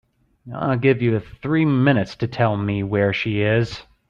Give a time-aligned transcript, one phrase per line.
[0.51, 3.83] I'll give you three minutes to tell me where she is.